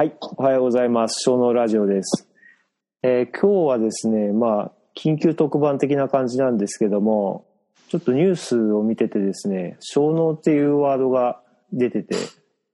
[0.00, 1.16] はい、おはようございます。
[1.20, 2.26] 小脳ラジオです。
[3.02, 7.44] えー今日はですね、まあ、緊急特番的な感じなんですけども、
[7.90, 12.16] ちょっとニュースを見ててですね、小脳っていうワードが出てて、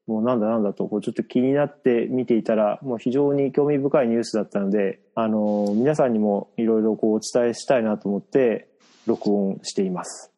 [0.06, 8.68] もうなんだなんだと、こうちょっと気になって見ていたら、もう非常に興味深いニュースだったので、あのー皆さんにもいろいろこうお伝えしたいなと思って、
[9.04, 10.32] 録音しています。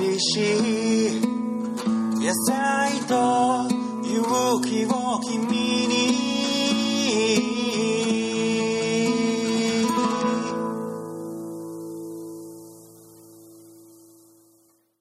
[0.00, 0.40] 美味し
[1.30, 1.33] い
[2.24, 3.68] 野菜と
[4.02, 6.04] 勇気を君に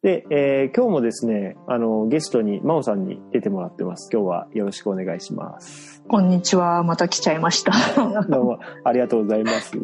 [0.02, 4.10] で、えー今日もですね、あの、ゲストに真央さんに出てもらってます。
[4.12, 6.04] 今日はよろしくお願いします。
[6.10, 6.84] こんにちは。
[6.84, 7.72] また来ちゃいました。
[7.72, 9.78] は どうもありがとうございます。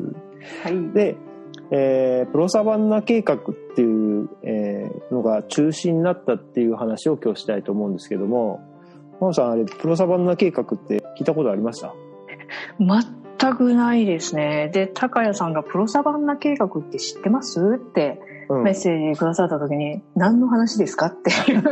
[0.69, 0.93] い。
[0.93, 1.15] で、
[1.71, 3.39] えープロサバンナ計画っ
[3.75, 8.61] ていう、えーのが中止になったっていう話を今日したいと思うんですけども、
[9.19, 11.93] 真央さん、あれ、プロサバンナ計画って聞いたことありました
[12.79, 14.69] 全くないですね。
[14.73, 17.59] で、高谷さんがプロサバンナ計画って知ってます？
[17.75, 21.07] ってうんメッセージくださった時に、何の話ですか？
[21.07, 21.63] っていう。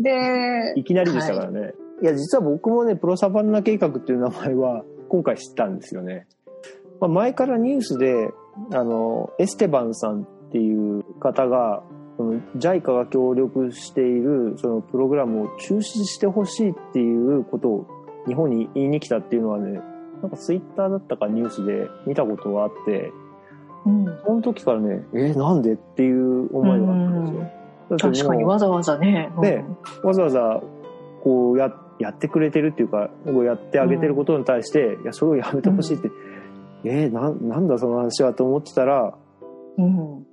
[0.00, 1.74] で、いきなりでしたからね。
[2.02, 6.26] い、や、実は僕もね、プロサバンナ計画っていう名前は今回知ったんですよね。
[7.00, 8.30] まあ、前からニュースで、
[8.72, 11.82] あの、エステバンさんっていう方が、
[12.16, 17.86] その JICA が協力しているそのプログラムを中止してほしいっていうことを
[18.28, 19.80] 日本に言いに来たっていうのはね、
[20.20, 23.12] なんかツイッターだったかニュースで見たことがあって、
[23.84, 27.62] うん、その時からね、えーなんでっていう思いがあったんですよ。
[27.98, 29.32] 確かにわざわざね。
[29.36, 29.64] うんね
[30.04, 30.62] わざわざ
[31.24, 36.10] こうややってくれてるっていうかこうやってあげてることに対して、いやそれをやめてほしいって、
[36.84, 39.16] えー、ななんだその話はと思ってたら
[39.78, 40.26] うん。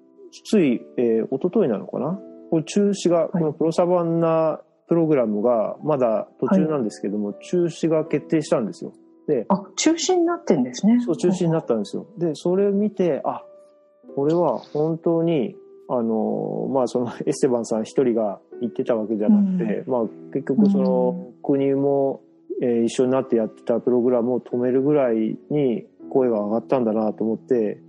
[0.46, 2.20] つい、えー、一昨日なのかな？
[2.52, 8.94] これ中止が、このプロサバンナプログラムがまだ途中なんですけども、中止が決定したんですよ。
[9.28, 11.00] であ、中止になってんですね。
[11.06, 12.08] そう中止になったんですよ。
[12.18, 13.44] でそれを見てあ
[14.16, 15.56] これは本当に
[15.88, 20.02] あのまあそのエステバンさん一人が言ってたわけじゃなくて、まあ
[20.34, 22.22] 結局その国も、
[22.62, 27.80] えー一緒になってやってたプログラムを止めるぐらいに声が上がったんだなと思って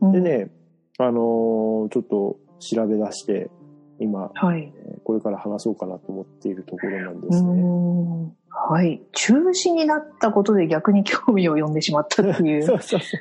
[0.00, 0.20] うんで。
[0.20, 0.50] ね
[0.98, 3.50] あのちょっと調べ出して
[3.98, 4.72] 今はい。
[4.74, 7.52] えーこれから話そうかなと思っているところなんでうすね。
[7.52, 8.34] ん。
[8.48, 9.00] はい。
[9.12, 12.82] 中止になったことで逆に興味を呼んでしまったっていそうう。
[12.82, 13.16] そうそ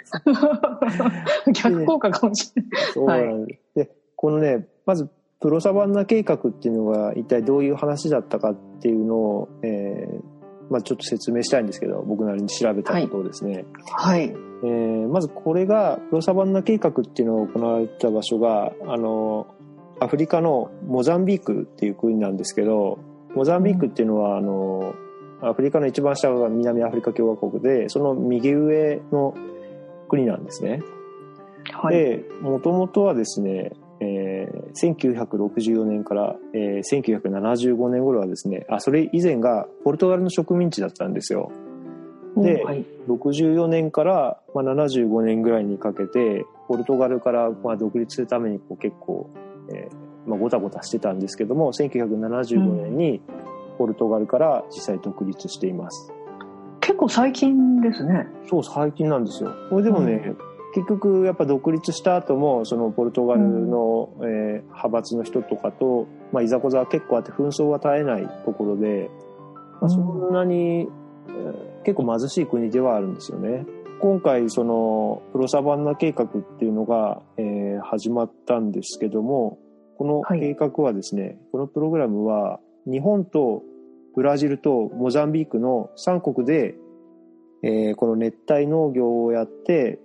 [1.45, 2.71] う 逆効果かもしれない。
[2.91, 3.75] そうなんです。
[3.75, 5.07] で、このね、まず、
[5.39, 10.34] プロサバンナ計画っていうのが一体どういう話だったかっていうのを、えー
[10.69, 13.65] まあちょっと説明したいんですけど、僕なりに調べたことをですね。
[13.91, 14.23] はい。
[14.23, 19.47] えーまずこれが、プロサバンナ計画っていうのが行われた場所が、あの、
[19.99, 22.99] アフリカのモザンビークっていう国なんですけど、
[23.35, 24.93] モザンビークっていうのは、あの、
[25.41, 29.35] アフリカの一番下が南アフリカ共和国で、その右上の
[30.09, 30.81] 国なんですね。
[31.71, 31.95] はい。
[31.95, 41.51] で、もともとはですね、えー1964年から、えー1975年頃はですね、あ、それ以前がポルトガルの植民地だったんですよ。
[42.37, 42.85] ではい。
[43.07, 49.29] 64年から、まあ、75年ぐらいにかけて、ポルトガルから、まあ、独立するためにこう結構、
[49.73, 53.21] えーまあ、ごたごたしてたんですけども、1975年に
[53.77, 56.11] ポルトガルから実際独立しています。
[56.81, 58.27] 結構最近ですね。
[58.49, 59.53] そう、最近なんですよ。
[59.69, 60.33] これでもね、
[60.75, 69.09] 結局やっぱ独立した後も、そのポルトガルの、えー派閥の人とかと、まあ、いざこざは結構あって紛争が絶えないところで、
[69.79, 73.65] まあ、そんなに、えー結構貧しい国ではあるんですよね。
[74.01, 76.27] 今回そのプロサバンナ計画っ
[76.59, 79.59] ていうのが、えー始まったんですけども、
[79.97, 80.39] このはい。
[80.41, 83.63] 計画はですね、このプログラムは日本と
[84.15, 86.75] ブラジルとモザンビークの3国で、
[87.63, 89.99] えーこの熱帯農業をやって、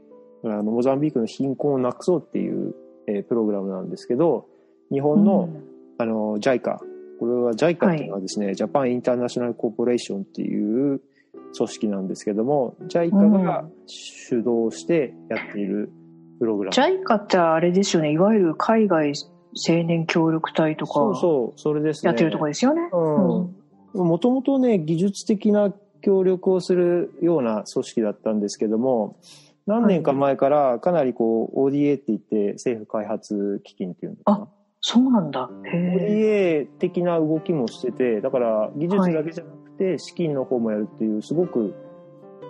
[0.44, 2.74] あのモザンビークの貧困をなくそうっていう、
[3.06, 4.46] えープログラムなんですけど、
[4.90, 5.48] 日本の、
[5.98, 6.78] あの JICA、
[7.18, 11.00] これは JICA っていうのはですね、ジャパンインターナショナルコーポレーションっていう
[11.56, 15.90] 組織なんですけども、JICA が主導してやっている
[16.38, 16.74] プログラム。
[16.74, 18.12] JICA ってあれですよね。
[18.12, 19.12] いわゆる海外
[19.68, 22.08] 青年協力隊とかそうそう、それですね。
[22.08, 22.88] やってるとこですよね。
[22.92, 24.06] うん。
[24.06, 29.16] もともとね、技術的な協力をするような組織だったんですけども、
[29.70, 34.40] 何年か前からかなりこう ODA って言って政府開発基金っていうのか？
[34.40, 34.48] な。
[34.80, 35.48] そうなんだ。
[35.72, 41.74] へ ODA 的な動きもしてて、だから技術だけじゃなくて資金の方もやるっていうすごく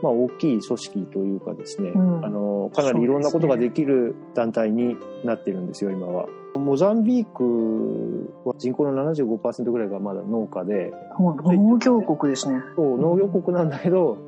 [0.03, 6.27] まあ、大きい組織というかですね、うんあのかなりいろんなことができる団体になってるんですよ今は。
[6.55, 12.61] モザンビークは人口の75%ぐらいがまだ農家で農業国ですね。
[12.77, 14.19] そう農業国なんだけど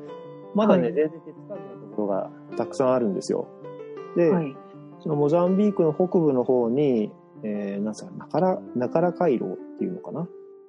[0.53, 3.47] まだね、はい全然手つかずろがたくさんあるんですよ。
[4.17, 4.55] で、はい。
[5.01, 7.11] そのモザンビークの北部の方に、
[7.43, 10.27] えー、なんすか、ナカラ、ナカラ回廊っていうのかな？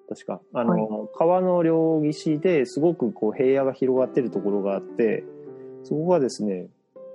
[0.09, 0.41] 確か。
[0.53, 5.25] あの、はい川の両岸ですごくこう平野が広がってるところがあって、
[5.85, 6.67] そこがですね、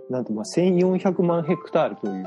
[0.09, 2.25] なんとまあ1400万ヘクタールという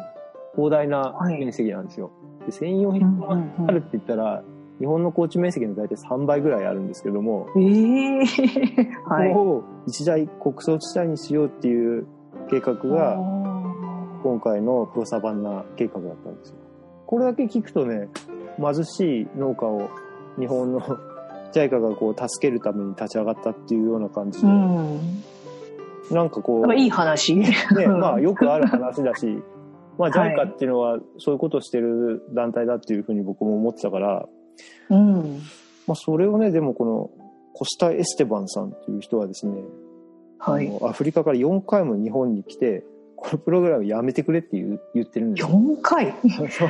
[0.55, 2.11] 広大なはい面積なんですよ。
[2.46, 4.44] で1400万ヘクタールって言ったら、
[4.82, 8.25] 日本の高地面積の大体3倍ぐらいあるんですけども、ええ
[9.06, 9.29] はい。
[9.29, 12.05] ここを一大国葬地帯にしようっていう
[12.50, 13.14] 計画が、
[14.25, 16.56] 今回のプロサバンナ計画だったんですよ。
[17.06, 18.08] これだけ聞くとね、
[18.61, 19.88] 貧しい農家を
[20.37, 20.81] 日本の
[21.55, 25.23] JICA がこう助けるために立ち上がったっていうような感じで、うん。
[26.11, 27.37] なんかこう、いい話。
[27.37, 27.55] ね、
[27.87, 29.40] まあよくある話だし、
[29.96, 34.26] まあはい JICA っていうのはそういうことをしてる団体だっていうふうに僕も思ってたから、
[34.91, 35.41] うん。
[35.87, 37.11] まあそれをね、でもこの
[37.55, 39.55] コスタ・エステバンさんっていう人はですね、
[40.38, 40.70] はい。
[40.82, 42.85] アフリカから4回も日本に来て、
[43.17, 45.56] このプログラムやめてくれって言う言ってるんですよ。
[45.56, 46.14] 4回？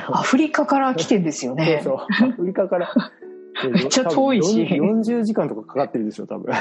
[0.08, 1.80] アフリカから来てんですよね。
[1.82, 2.28] そうそう。
[2.28, 2.92] アフリカから。
[3.70, 6.54] めっちゃ遠いし多分40時間とかかかってるでしょ、多分。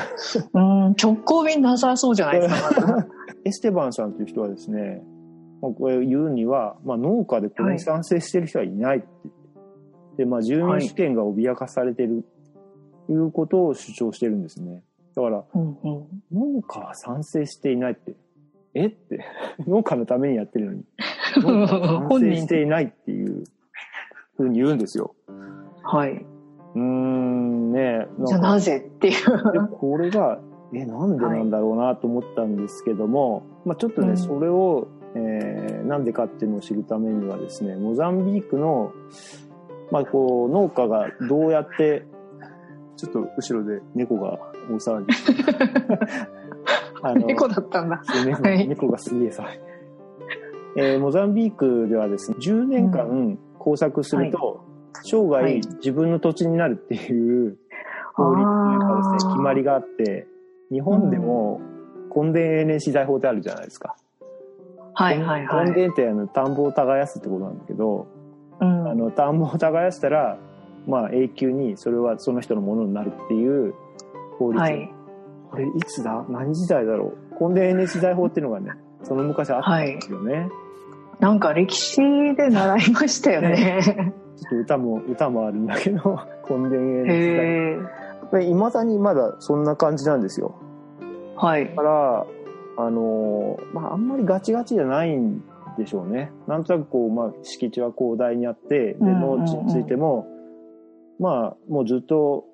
[0.54, 3.08] うん、直行便なさそうじゃないですか、
[3.46, 5.02] エステバンさんという人はですね、
[5.62, 9.41] まあ、これ言うには、まあ、農家でこれに賛成してる人はいないって言って、
[10.22, 12.24] で、まあ、住民主権が脅かされてる
[13.08, 14.84] ということを主張してるんですね。
[15.16, 15.78] だから、うんうん
[16.32, 18.14] 農家は賛成していないって、
[18.76, 18.86] え？
[18.86, 19.26] って、
[19.68, 20.84] 農家のためにやってるのに、
[21.42, 23.44] 農家は賛成していないっていう
[24.38, 25.16] ふうに言うんですよ。
[25.82, 26.12] はい。
[26.76, 29.52] うーん、ねじゃあなぜっていう。
[29.52, 30.40] でこれが、
[30.72, 38.94] え、なんでなんだろうなと思ったんですけども、まあちょっとね、うんそれを、えーなんでかっていうのを知るためにはですね、モザンビークの、
[39.92, 42.06] まあこう、農家がどうやって、
[42.96, 44.40] ちょっと後ろで猫が
[44.70, 45.14] 大騒ぎ。
[47.04, 48.02] あの猫だったんだ。
[48.26, 49.60] 猫はい猫がすげえ騒い。
[50.78, 54.64] えーモザンビークではですね、10年間工作すると、
[55.04, 57.58] 生はい涯自分の土地になるっていう
[58.14, 60.28] 法律というかですね、決まりがあって、
[60.72, 61.60] 日本でも
[62.16, 63.96] 根田永年資材法ってあるじゃないですか。
[64.94, 65.72] はいはいはい。
[65.72, 68.08] 根田ってあの田んぼを耕すってことなんだけど、
[68.62, 70.38] うんあの田んぼを耕したら、
[70.88, 73.74] まあ永久にそれはその人のものになるっていう
[74.38, 74.62] 法律。
[74.62, 74.92] はい。
[75.50, 76.26] これいつだ？
[76.30, 77.50] 何時代だろう？
[77.50, 78.72] 根田永年資材法っていうのがね、
[79.04, 80.50] その昔あったんですよね。
[81.20, 82.02] なんか歴史
[82.36, 84.14] で習いましたよね。
[84.38, 86.20] ちょっと歌も、歌もあるんだけど、
[86.50, 87.80] 根田永年資材へえ。
[88.32, 88.40] 法。
[88.40, 90.56] いまだにまだそんな感じなんですよ。
[91.36, 91.76] はいだ。
[91.76, 92.26] から、
[92.78, 95.44] あのーまあ、あんまりガチガチじゃないん
[95.78, 96.32] でしょうね。
[96.48, 100.28] なんとなくこう、まあ、敷地は広大にあって、で、農地についても、
[101.20, 102.46] まあ、もうずっと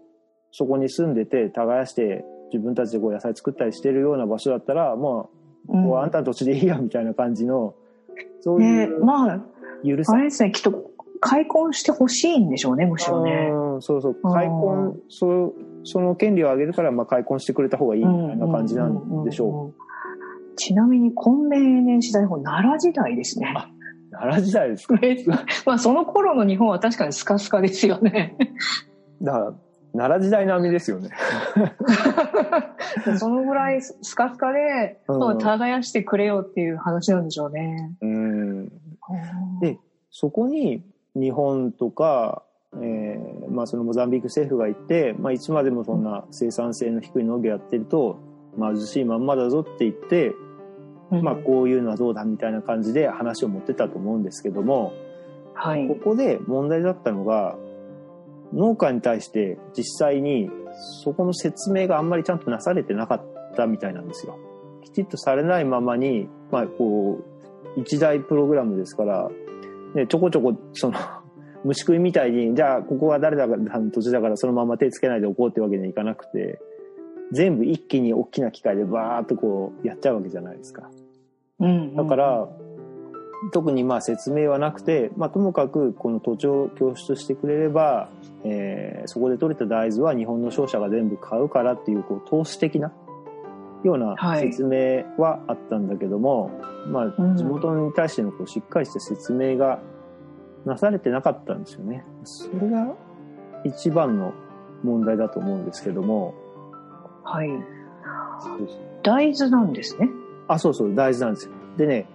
[0.51, 5.29] そこに住んでて、耕して、自分たちでこう野菜作ったりしてるような場所だったら、まあ、
[5.69, 7.75] うんこうあんたの土地でいいや、みたいな感じの、
[8.41, 9.39] そうねいうまあ、
[9.85, 13.49] 許さあれですね、きっと開墾してほしいんでしょうね、むしろね。
[13.51, 14.17] うんそうそう。
[14.21, 15.53] うん開墾、そ
[15.83, 19.81] その権利をあげるから、まあ、開墾してくれた方がいいみたいな感じなんでしょう。
[20.57, 20.65] うん。
[20.65, 23.53] ちなみに、根田永年時代法、奈良時代ですね。
[24.11, 24.95] 奈良時代ですか？
[25.65, 28.37] まあ、その頃の日本は確かにスカスカですよね。
[29.21, 29.53] だから、
[29.93, 31.09] 奈良時代並みですよね。
[33.17, 37.95] そのぐらいスカスカで、う耕してくれよっていう話なんでしょうね。
[38.01, 38.67] うん。
[39.61, 39.79] で
[40.09, 40.83] そこに
[41.15, 42.43] 日本とか、
[42.75, 48.17] えーまあそのモザンビーク政府が行って、まあいつまでもそんな生産性の低い農業やってると、
[48.59, 50.46] 貧しいまんまだぞって言って、うん
[51.09, 54.93] まあこういうのはどうだみたいな感じで話を持ってたと思うんですけども、
[55.53, 55.95] はいこ。
[55.95, 57.57] こで問題だったのが、
[58.53, 60.49] 農家に対して実際に
[61.03, 64.37] そこの説明があんまりちゃんとなされてなかったみたいなんですよ。
[64.83, 67.19] きちっとされないままに、まあこ
[67.75, 69.29] う、一大プログラムですから、
[69.95, 70.97] ね、ちょこちょこ、その、
[71.63, 76.59] 虫食いみたいに、じゃあここは誰だかの土地だからそのまま手つけないでおこうってわけにはいかなくて、
[77.31, 80.89] 全部一気に大きな機械でバーっとこうやっちゃうわけじゃないですか。
[81.59, 82.47] うんだから、
[83.51, 88.09] 特にまあ説明はなくて、まあ、ともかくこの土地を供出してくれれば、
[88.43, 92.91] えーそこで取れた大豆は日本の商社が全部買うからっていうこう投資的な
[93.83, 96.51] ようなはい説明はあったんだけども、
[96.87, 99.79] まあうん地元に対してのこうしっかりした説明が
[100.65, 102.03] なされてなかったんですよね。
[102.23, 102.93] それが
[103.63, 104.33] 一番の
[104.83, 106.33] 問題だと思うんですけども、
[107.29, 107.49] はい。
[108.05, 108.39] あ、
[109.03, 110.09] 大豆なんですね。
[110.47, 111.51] あ、そうそう、大豆なんですよ。
[111.77, 112.07] でね、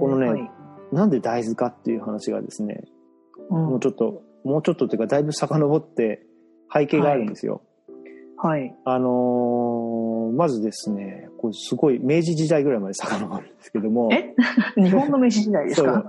[0.00, 0.50] このねはい
[0.92, 2.84] なんで大豆かっていう話がですね、
[3.50, 6.24] うんもうちょっと、もうちょっとっていうか、だいぶ遡って
[6.72, 7.62] 背景があるんですよ。
[8.38, 8.74] はい。
[8.84, 14.34] あのーまずですね、これすごい明治時代ぐらいまで遡るんですけども、え？
[14.80, 16.08] 日本の飯時代ですか？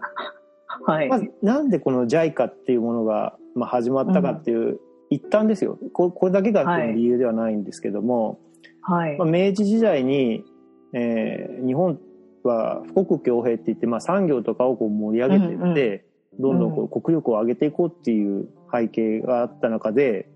[0.86, 1.10] はい。
[1.10, 8.40] まずなんでこの JICA っていうものが、まあ、始まったかっていう、一旦ですよこ、これだけが理由ではないんですけども、
[8.82, 9.28] はいまあ、。
[9.28, 10.44] 明治時代に、
[10.94, 12.00] えー日本
[12.44, 16.06] は富国強兵って言って、まあ、産業とかをこう盛り上げていって、
[16.40, 20.30] どんどんこう国力を上げていこうっていう背景があった中で、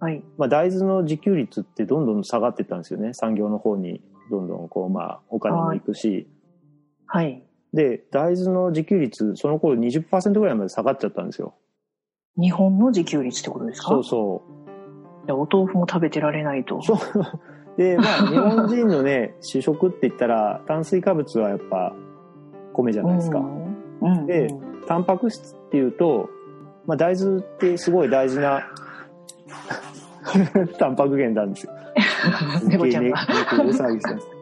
[0.00, 0.22] はい。
[0.36, 6.28] まあ、大豆の自給率ってどんどん下がっていったんですよね産業の方にどんどんこう、まあ、お金もいくし。
[7.06, 7.42] はい。
[7.72, 11.54] で大豆の自給率その頃20%ぐらいまで下がっちゃったんですよ。
[12.38, 13.88] 日本の自給率ってことですか？
[13.88, 14.42] そうそ
[15.28, 15.32] う。
[15.32, 16.80] お豆腐も食べてられないと。
[16.82, 16.98] そう。
[17.76, 21.94] で、まあ、日本人のね、 主食って言ったら、炭水化物はやっぱ、
[22.72, 23.38] 米じゃないですか。
[23.38, 23.66] うん。
[24.00, 24.26] うん。
[24.26, 24.54] で
[24.86, 26.30] タンパク質っていうと、
[26.86, 28.62] まあ、大豆ってすごい大事な、
[30.78, 31.72] タンパク源なんですよ。
[32.68, 33.16] 猫ちゃんが。
[33.58, 34.35] 大騒ぎしてます。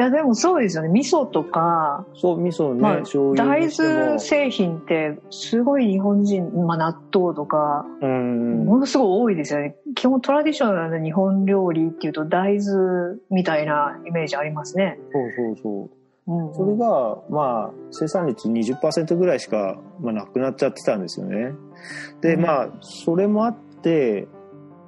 [0.00, 0.88] いや、でもそうですよね。
[0.88, 8.64] 味噌とか、そう、味噌ね、まあ醤油大豆製品って、すごい日本人、まあ納豆とか、うん。
[8.64, 9.76] ものすごい多いですよね。
[9.94, 14.98] 基本トラディショナルな日本料理っていうと大豆みたいなイメージありますね。
[15.12, 16.00] そうそうそう。
[16.28, 21.52] うん、それが、まあ、生産率20%ぐらいしか、まあ、なくなっちゃってたんですよね。
[22.22, 24.28] で、うんまあ、それもあって、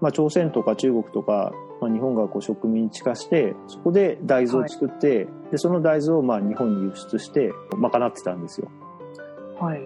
[0.01, 1.53] まあ、朝鮮とか中国とか、
[1.83, 8.71] まあ、日本がこう植民地化して、そこで大豆を作って、で、その大豆をまあ日本に輸出して、賄ってたんですよ。
[9.59, 9.81] はい。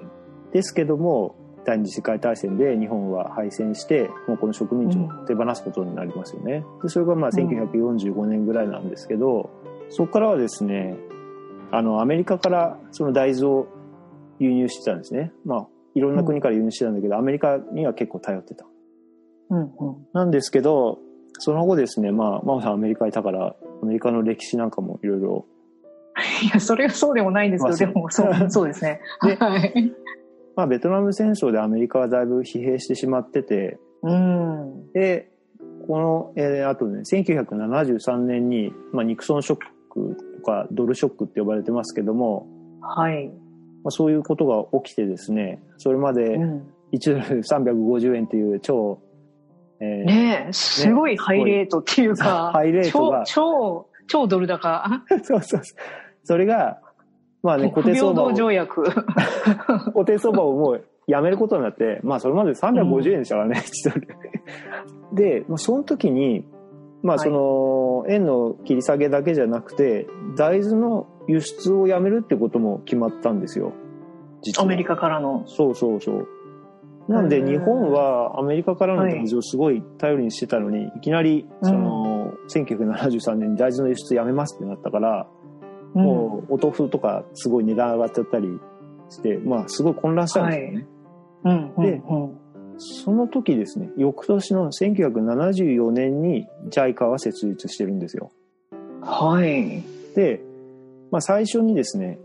[0.53, 6.65] ですけども、第二次世界大戦で日本は敗戦して、もうこの植民地を手放すことになりますよね。
[6.83, 9.49] で、それがまあ1945年ぐらいなんですけど、
[9.89, 10.97] そこからはですね、
[11.73, 13.67] あの、アメリカからその大豆を
[14.39, 15.33] 輸入してたんですね。
[15.47, 18.67] まあ、いろんな国から輸入してたんだけど、アメリカには結構頼ってた。
[19.49, 19.69] うんうん。
[20.13, 20.99] なんですけど、
[21.39, 25.47] その後ですね、まあ、真央さんアメリカにいたから、アメリカの歴史なんかもいろいろ、
[26.43, 29.01] いや、それがそうでもないんですけど、でもそう、 そうですね。
[29.23, 29.95] ではい。
[30.55, 34.91] まあ、ベトナム戦争でアメリカはだいぶ疲弊してしまってて、うん。
[34.93, 35.31] で、
[35.87, 39.59] この、えーあとね、1973年に、まあ、ニクソンショッ
[39.91, 42.47] クとかドルショックって呼ばれてますけども、
[42.81, 43.29] はい。
[43.29, 46.63] まあ、そういうことが起きてですね、それまでうん、
[46.93, 48.99] 1ドル350円っていう超、
[49.81, 55.03] えーねえ、すごいハイレートっていうか、 ハイレートが超、超、超ドル高。
[55.23, 55.79] そうそうそう。
[56.25, 56.79] それが、
[57.43, 58.83] まあね、 固定相場条約。
[58.83, 64.09] 固定相場をもうやめることになって、まあそれまで350円でしたからね、1ドル。
[65.13, 66.47] で、まあその時に、
[67.03, 70.07] まあはいその、円の切り下げだけじゃなくて、
[70.37, 73.73] 大豆の輸出をやめるってことも決まったんですよ。
[74.59, 75.45] アメリカからの。
[75.47, 76.29] そうそうそう。
[77.09, 85.47] なんで日本はアメリカからの大豆をすごい頼りにしてたのに、いきなり、その、1973年に大豆の輸出やめますってなったから、うん
[85.97, 88.49] もうお豆腐とかすごい値段上がっちゃったり
[89.09, 90.87] して、まあすごい混乱したんですよね。
[91.79, 92.39] でうん
[92.79, 98.31] その時ですね、翌年の1974年に JICA は設立してるんですよ。
[99.01, 99.83] はい。
[100.15, 100.43] で、
[101.11, 102.19] まあ最初にですね、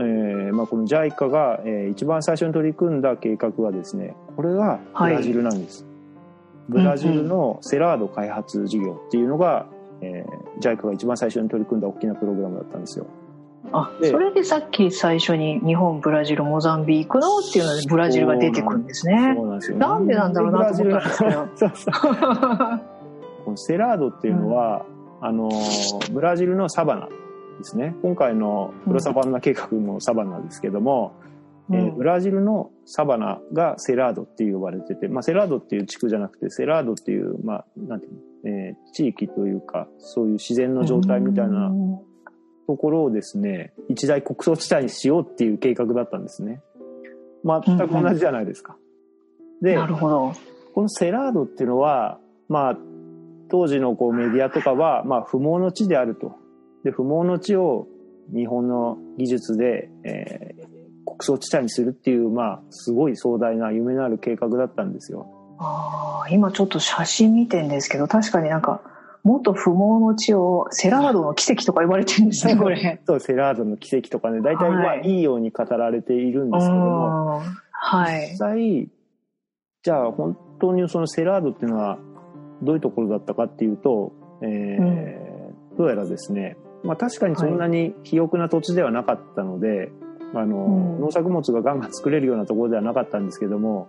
[0.00, 5.86] えーまあこの JICA が、えー一番最初に取り組んだ計画はですね、これがブラジルなんです。
[6.68, 9.66] ブラジルのセラード開発事業っていうのが、
[10.00, 13.06] えー、JICA が一番最初に取り組んだ大きなプログラムだったんですよ。
[13.72, 19.34] あ、でそれでさっき最初に日本、ブラジル、モザンビークのっていうのでブラジルが出てくるんですね。
[19.36, 21.14] そうなんですよ、なんでなんだろうなと思ったんで
[21.76, 21.98] すけど
[23.44, 24.84] このセラードっていうのは、
[25.20, 27.08] あのーブラジルのサバナ
[27.60, 31.12] ですね今回のプロサバンナ計画もサバナですけども、
[31.70, 38.18] えーブラジルのサバナがセラードって呼ばれてて、まあ、セラードっていう地区じゃなくてセラードっていう,、まあなんていうの？
[38.44, 41.98] えー地域というかそういう自然の状態みたいなうん
[42.66, 46.60] ところをですね一大穀倉地帯にしようっていう計画だったんですね
[47.44, 48.76] 全く同じじゃないですか。
[49.60, 50.32] でなるほど。
[50.74, 52.78] このセラードっていうのは、まあ、
[53.50, 56.36] 当時のこうメディアとかは、まあ、不毛の地であると。
[56.84, 57.86] で、不毛の地を
[58.34, 60.70] 日本の技術で、えー
[61.06, 65.26] 国葬地帯にするっていう、まあ、すごい壮大な夢のある計画だったんですよ。
[65.58, 68.82] あー今ちょっと写真見てんですけど、確かになんか、
[69.24, 73.00] 元不毛の地をセラードの奇跡とか言われてるんですね、これ。
[73.06, 77.42] そう、セラードの奇跡とかね、大体まいいいように語られているんうですけども、ん。
[77.72, 78.36] はい実。
[78.36, 78.88] 際、
[79.82, 81.98] じゃあ本当にそのセラードっていうのは
[82.62, 85.30] どういうところだったかっていうと、えー
[85.76, 89.90] どうやらですね、まあ確かにそんなに肥沃な土地ではなかったので、
[90.34, 93.88] あの、うん農作物がガンガン作れるようなところではなかったんですけども、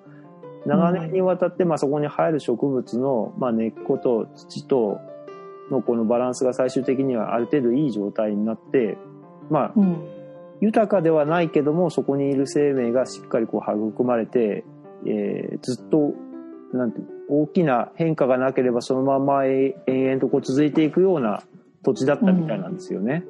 [0.66, 5.00] 長年にわたって、まあそこに生える植物の、まあ根っこと土と
[5.70, 8.98] のこのバランスが最終的にはある程度いい状態になって、
[9.50, 10.08] まあうん。
[10.62, 14.64] 豊かではないけどもそこにいる生命がしっかりこう育まれて、
[15.06, 16.14] えーずっと
[16.74, 21.44] なんて大きな変化がなければそのままえ延々とこう続いていくような
[21.84, 23.24] 土地だったみたいなんですよね。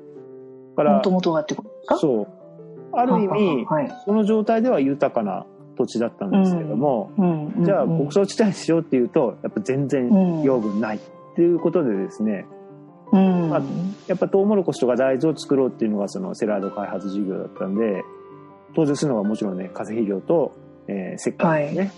[0.78, 1.98] だからもともとがってことか？
[1.98, 2.28] そう
[2.94, 3.92] ある意味はい。
[4.06, 5.46] その状態では豊かな
[5.78, 7.64] 土地だったんですけども、うん。
[7.64, 11.00] じゃあうん牧草地帯にしようっていうとやっぱ全然うん養分ないっ
[11.36, 12.46] ていうことでですね、
[13.12, 13.50] うん。
[13.50, 13.62] まあ
[14.08, 18.04] やっぱトウモロコシとか大豆を作ろうっていうのがそのセラード開発事業だったんで、
[18.70, 20.54] 登場するのがもちろんね、化成肥料と、
[20.88, 21.92] えー石灰ですね。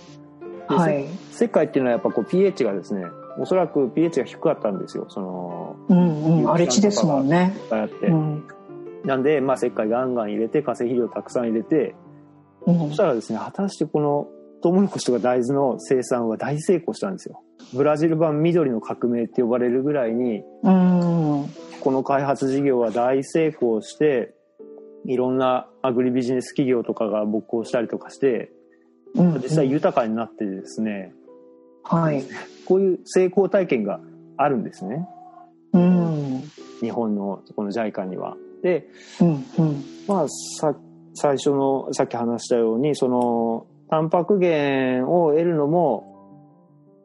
[0.70, 1.06] ではい。
[1.32, 3.04] 石灰っていうのはやっぱこう pH がですね、
[3.40, 5.06] おそらく pH が低かったんですよ。
[5.10, 6.50] その、うんうん。
[6.50, 7.56] 荒れ地ですもんね。
[7.72, 8.08] あって。
[8.08, 8.48] うん。
[9.04, 11.96] なんで、まあ石灰ガンガン入れて、化成肥料たくさん入れて、
[12.66, 14.28] うんそしたらですね、果たしてこの
[14.62, 17.42] トウモロコシとか大豆の生産は大成功したんですよ。
[17.74, 21.50] ブラジル版緑の革命って呼ばれるぐらいに、うん。
[21.82, 24.34] この開発事業は大成功して、
[25.06, 28.52] いろんなアグリビジネス企業とかが勃興したりとかして、
[29.16, 31.14] うん実際豊かになってですね、
[31.84, 32.24] はい。
[32.66, 34.00] こういう成功体験が
[34.38, 35.08] あるんですね。
[35.74, 36.44] うん。
[36.82, 38.38] 日本のこの JICA には。
[38.62, 38.88] で、
[39.20, 39.28] うん。
[39.28, 39.84] うん。
[40.08, 40.28] まあ、
[40.60, 40.76] さ、
[41.16, 46.14] 最初の、さっき話したように、その、タンパク源を得るのも、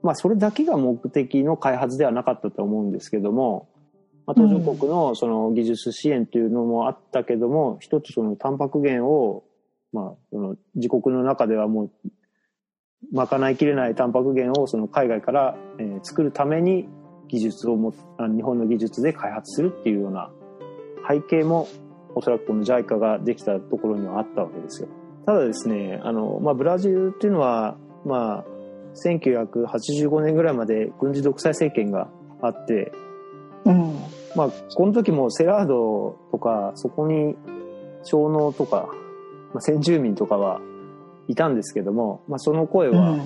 [0.03, 3.69] まあ、それだけが目的の開発ではなかったと思うんですけども、
[4.27, 9.45] まあ、途上国のその技術支援というのもあったけども、一つそのタンパク源を、
[9.93, 11.91] まあ、その自国の中ではもう、
[13.13, 16.89] 賄いきれないタンパク源をその海外から、えー作るために
[17.29, 20.31] 技術をも、あ日本の技術で開発するっていうような
[21.09, 21.69] 背景も
[22.15, 24.89] おそらくこの JICA ができたところにはあったわけですよ。
[25.27, 28.45] ただですね、あの、まあ、ブラジルっていうのは、まあ、
[29.05, 32.09] 1985年ぐらいまで軍事独裁政権が
[32.41, 32.93] あって、
[33.65, 33.95] うん。
[34.35, 37.37] まあ、この時もセラードとか、そこに
[38.05, 38.89] 小農とか、
[39.53, 40.61] まあ、先住民とかは
[41.29, 43.17] いたんですけども、まあ、その声は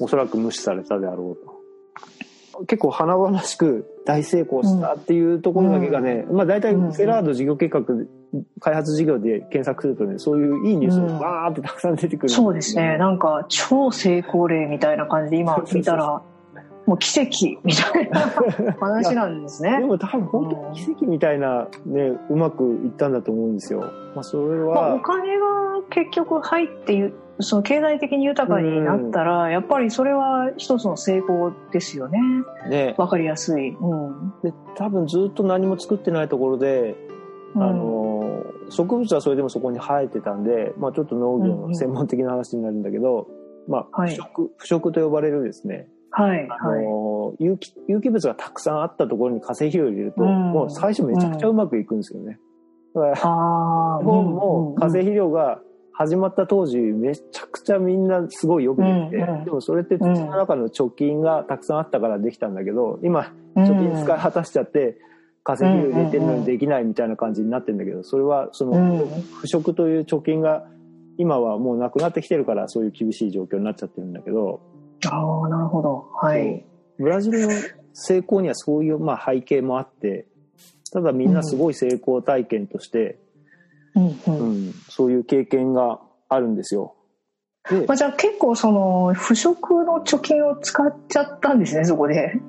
[0.00, 1.52] おそらく無視されたであろうと。
[2.66, 7.82] 結構華々しく大成功したっていうところだけがね、まあ大体セラード事業計画、
[8.60, 12.98] 開発事業で検索するとね、そういういいニュースがバーってたくさん出てくる、そうですね。
[12.98, 16.22] なんか、超成功例みたいな感じで今見たら、
[16.86, 18.20] もう奇跡みたいな
[18.80, 19.78] 話なんですでね。
[19.80, 23.80] も多分本当に奇跡みたいなね、うまくいったんだと思うんですよ。
[24.14, 25.46] まあそれまあ、おは、金が
[25.92, 32.18] 結局入ってゆ、その経済的に豊かになったら、やっぱりそれは一つの成功ですよね。
[32.68, 33.70] ね、わかりやすい。
[33.70, 34.32] うん。
[34.42, 36.96] で多分ずっと何も作ってないところで、
[37.54, 43.28] うんあの、植物はそれでもそこに生えてたんで、まあちょっと農業の専門的な話になるんだけど、
[43.68, 46.84] まあ、はい腐食、腐食と呼ばれるですね、はい、あはい。
[46.84, 52.38] の有機有機物がたくさんあったところに化成肥料を入れると、うんもう最初めちゃくちゃうまくいくんですよね。
[52.94, 55.60] だからあ本も化成うん肥料が
[55.94, 64.98] 始まった当時めちゃくちゃみんなすごいよくできて、うんうんでもそれって土の中の貯金がたくさんあったからできたんだけど、今うん貯金使い果たしちゃって、
[65.44, 70.64] 化成肥料入れてるのにできないみたいな感じになってるんだけど、それはそのうん腐食という貯金が
[71.18, 74.60] 今はもうなくなってきてるからそういう厳しい状況になっちゃってるんだけど、
[75.10, 76.08] ああ、なるほど。
[76.20, 76.64] はい。
[76.98, 77.50] ブラジルの
[77.92, 80.26] 成功にはそういうまあ背景もあって、
[80.92, 83.18] ただみんなすごい成功体験として、
[83.94, 84.12] うんう。
[84.26, 86.94] うんん、そういう経験があるんですよ。
[87.70, 92.40] でまあ、じゃあ結構その、腐食の貯金を使っちゃったんですね、そこで。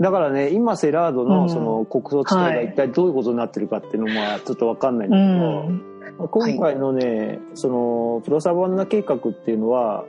[0.00, 6.18] だからね、今セラードうんのその国葬地帯が一体どういうことになってるかっていうのはちょっとわかんないんだうけん。
[6.18, 10.04] ど、今回のね、そのプロサバンナ計画っていうのは、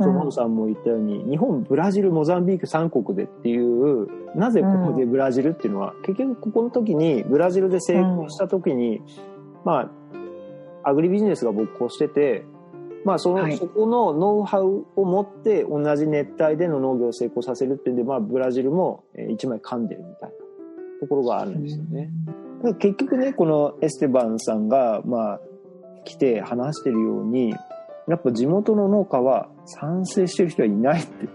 [0.00, 9.00] ソモンさんも言ったように、日本、ブラジル、モザンビーク3国でっていう、なぜここでブラジルっていうのは、結局ここの時に、ブラジルで成功した時に、
[9.64, 9.90] まあ、
[10.86, 12.44] アグリビジネスが勃興してて、
[13.04, 13.56] まあその、はい。
[13.56, 20.36] そこのノウハウを持って同じ熱帯での農業を成功させるっていうんで、まあブラジルもえー一枚噛んでるみたいな
[21.00, 22.10] ところがあるんですよね。
[22.58, 25.40] だから結局ね、このエステバンさんが、まあ、
[26.04, 27.50] 来て話してるように、
[28.08, 31.28] やっぱ地元の農家は賛成してる人はいないって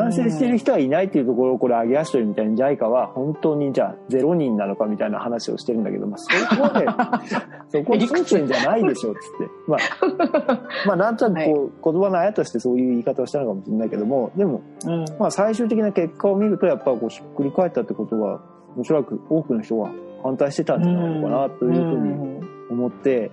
[0.00, 6.18] 言って、賛成してる人はいないっていうところをこれ上げ足取りみたいに JICA は本当にじゃあゼロ人なのかみたいな話をしてるんだけど、まあ
[7.68, 9.50] そこで、そこにそうんじゃないでしょっつって。
[9.66, 15.04] まあ、まあなんとなくこう、言葉のあやとしてそういう言い方をしたのかもしれないけども、でも、うん。
[15.18, 18.40] まあ最終的な結果を見るとやっぱこうひっくり返ったってことは、
[18.76, 19.90] おそらく多くの人が
[20.22, 23.30] 反対してたんじゃないのかなというふうに思って、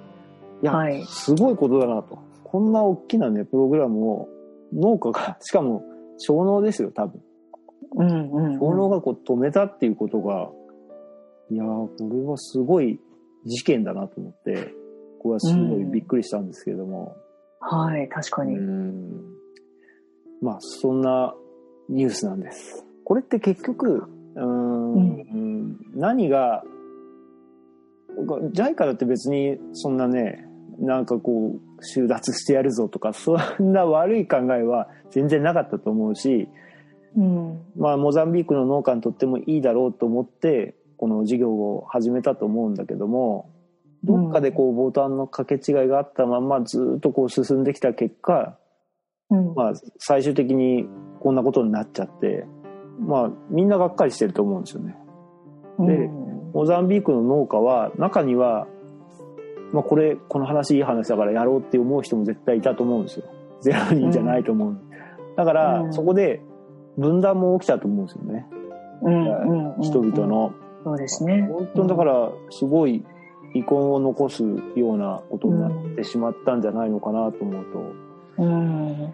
[0.62, 2.19] いや、はいすごいことだなと。
[2.43, 4.30] こんな大きなね、プログラムを
[4.74, 5.84] 農家が、しかも
[6.17, 7.21] 小農ですよ、多分。
[7.95, 10.50] うんうん小農がこう止めたっていうことが、
[11.50, 13.00] いやー、これはすごい
[13.45, 14.74] 事件だなと思って、
[15.19, 17.15] これはすごいびっくりしたんですけれども。
[17.60, 18.58] はい、確かに。
[18.58, 19.32] うん
[20.41, 21.36] まあ、そんな
[21.89, 22.86] ニュースなんです。
[23.04, 26.63] これって結局、うーん、うん何が、
[28.52, 30.47] ジャイカだって別にそんなね、
[30.80, 36.48] なんかこう、収奪してやるぞとか、 そんな悪い考えは全然なかったと思うし、
[37.17, 37.62] うん。
[37.76, 43.50] まあ、モザンビークの農家にとってもいいだろうと思って、この事業を始めたと思うんだけども、
[44.04, 48.58] どっかでこう、ボタンの掛け違いがあったままずっとこう進んできた結果、
[49.30, 49.54] うん。
[49.54, 50.88] まあ、最終的に
[51.20, 52.46] こんなことになっちゃって、
[53.00, 54.96] まあ、みんながっかりしてると思うんですよね。
[55.80, 58.67] でうんモザンビークの農家は、中には、
[59.71, 63.25] まあ、これ、この話いい話だからやろうって思う人も絶対いたと思うんですよ。
[63.62, 64.77] ゼロ人じゃないと思う。
[65.38, 66.41] だから、うんそこで
[66.97, 68.45] 分断も起きたと思うんですよね。
[69.01, 70.53] うんうんうん人々の。
[70.84, 71.47] そうですね。
[71.49, 73.05] 本当にだから、すごい
[73.53, 77.65] 遺恨を残すようなことになってしまったんじゃないのかなと思う
[78.38, 78.43] と。
[78.43, 79.13] うん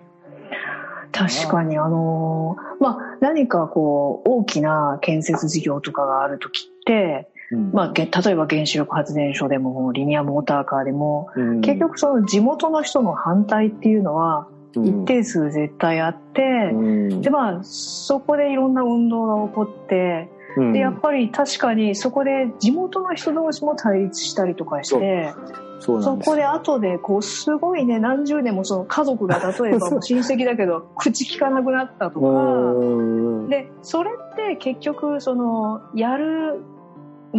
[1.11, 11.61] 確かに、あのーまあ、何かこう、大きな建設事業とかがあるときって、うんまあ、げ例えば原子力発電所でも、リニアモーターカーでも、うん。
[11.61, 16.41] 結局その地元の人の反対っていうのは、一定数絶対あって、
[16.73, 17.21] うん。
[17.21, 20.73] で、まあ、そこでいろんな運動が起こって、うん。
[20.73, 25.33] で、やっぱり確かにそこで地元の人同士も対立したりとかして、
[25.79, 33.49] そこで後でこうすごいね何十年もその家族が例えば親戚だけど口聞かなくなったとかうん。
[33.49, 36.59] でそれって結局そのやる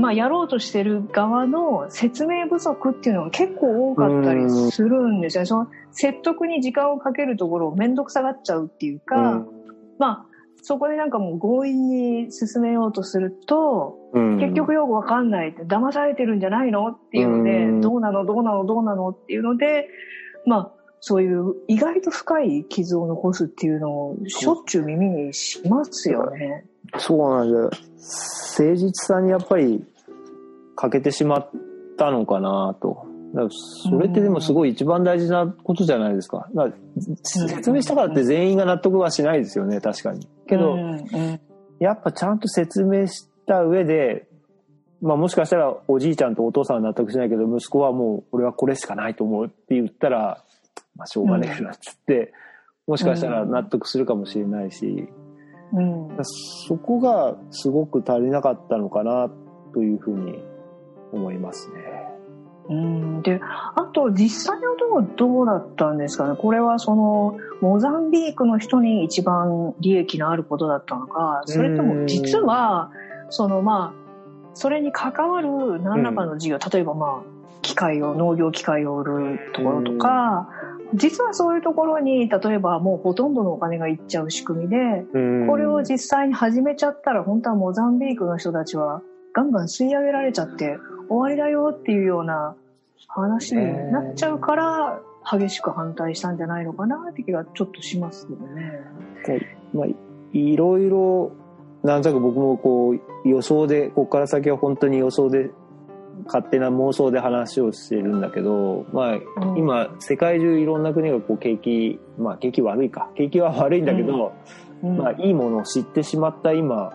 [0.01, 5.47] まあやろうとしてる側の説明不足っていうのが結構多かったりするんですよね。
[5.47, 9.45] その説得に時間をかけるところを面倒くさがっちゃうっていうか、
[9.99, 10.29] まあ
[10.63, 14.39] そこでなんかもう強引に進めようとすると、うん。
[14.39, 17.81] 結局よくわかんないって、騙されてるんじゃないのっていうので、うん。
[17.81, 19.89] どうなのどうなのどうなのっていうので、
[20.47, 26.65] まあ、そういう意外と深い傷を残すっていうのをしょっちゅう耳にしますよね。
[26.97, 27.71] そうなんだよ。
[28.59, 29.85] 誠実さにやっぱり
[30.77, 31.51] 欠けてしまっ
[31.97, 33.07] たのかなと。
[33.35, 36.49] だからそれってでもすごい一番大事なことじゃないですか。
[37.23, 40.27] 説明したからって全員が納得はしないですよね、確かに。
[40.47, 40.77] けど、
[41.79, 44.29] やっぱちゃんと説明した上で、
[45.03, 50.43] まあもしかしたらおじいちゃんとお父さんは納得しないけど、息子はもう俺はこれしかないと思うって言ったら、
[50.97, 52.33] まあしょうがねえなっつって、
[52.87, 55.09] もしかしたら納得するかもしれないし、
[55.73, 56.09] うん。
[56.67, 59.31] そこがすごく足りなかったのかな
[59.75, 60.43] というふうに
[61.13, 62.09] 思いますね。
[62.71, 63.23] うん。
[63.23, 66.37] で、あと実際のところどうだったんですかね？
[66.37, 72.91] これはその、モザンビークの人に一番利益のあることだったのか、それとも実は、
[73.31, 74.09] そのまあ、
[74.55, 77.31] それに関わる何らかの事業、例えばまあ、
[77.63, 80.49] 機械を、農業機械を売るところとか、
[80.95, 85.05] 実はそういうところに、例えばもうほとんどのお金がいっちゃう仕組みで、
[85.47, 92.57] これを実際に始めちゃったら、本当はモザンビークの人たちはガンガン吸い上げられちゃって終わりだよっていうような
[93.07, 98.81] 話になっちゃうから、激しく反対したんじゃないのかなって気がちょっとしますけどね。
[99.75, 99.87] まあ、
[100.33, 101.33] いろいろ、
[101.83, 105.51] なんとなく僕もこう予想で、ここから先は本当に予想で、
[106.27, 113.11] 勝手な妄想で話をしてるんだけど、まあ、うん、今、世界中いろんな国がこう景気、まあ景気悪いか。
[113.15, 114.33] 景気は悪いんだけど、
[114.83, 116.93] うん、まあいいものを知ってしまった今、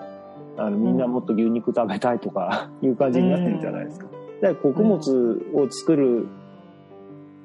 [0.57, 4.07] あのみんなもっと牛肉食べたいとか いう感じになってるじゃないですか。
[4.41, 6.27] だから穀物を作る、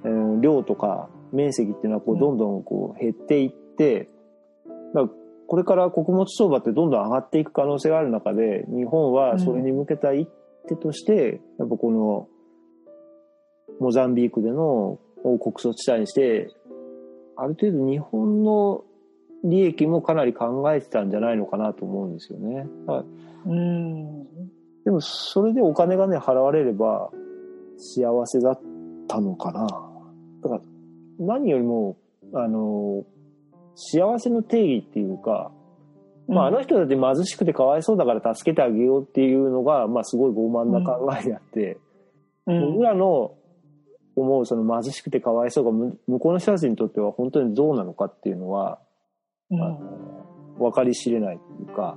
[0.04, 4.08] えー量とか面積っていうのはこうどんどんこう減っていって、
[4.94, 5.08] だから
[5.46, 10.28] これから穀物相場ってどんどん上がっていく可能性がある中で、日本はそれに向けた一
[10.68, 12.28] 手として、やっぱこの
[13.80, 16.50] モザンビークでの王国措地帯にして、
[17.36, 18.84] ある程度日本の
[19.44, 22.66] 利益もかなり考えてたんじゃないのかなと思うんですよね。
[22.86, 23.04] だから
[23.46, 24.24] うん。
[24.84, 27.10] でもそれでお金がね払われれば
[27.76, 28.60] 幸せだっ
[29.06, 29.66] たのかな。
[30.42, 30.60] だから
[31.18, 31.96] 何よりも、
[32.32, 33.04] あの、
[33.74, 35.50] 幸せの定義っていうか、
[36.28, 41.78] まああの人だって貧しくてかわいそうだから助けてあげようっていうのが、まあすごい傲慢な考えであって、
[42.46, 42.72] うん。
[42.74, 43.34] 僕らの
[44.14, 48.78] 思うその貧しくてかわいそうがむ向こうの人たちにとっては本当にどうなのかっていうのは、
[49.50, 49.62] うん。
[49.62, 49.78] あの
[50.58, 51.96] 分かり知れないというか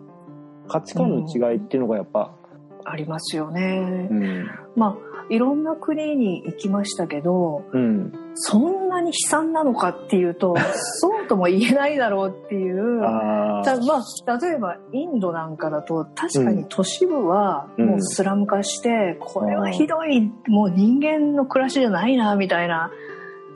[0.67, 2.31] 価値観の違いっていうのがやっぱ
[2.85, 4.07] ありますよね。
[4.09, 4.45] うん。
[4.75, 8.13] まあいろんな国に行きましたけどうん。
[8.33, 10.55] そんなに悲惨なのかっていうと
[10.99, 13.01] そうとも言えないだろうっていう。
[13.03, 14.01] あま
[14.33, 22.91] あ、例えばインドなんかだと確かに都市部はうんもうスラム化して、これはひどいもう人間の暮らしじゃないなみたいな